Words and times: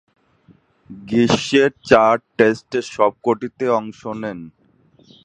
গ্রীষ্মের 0.89 1.71
চার 1.89 2.15
টেস্টের 2.37 2.85
সবকটিতেই 2.95 3.71
অংশ 3.79 4.01
নেন। 4.21 4.39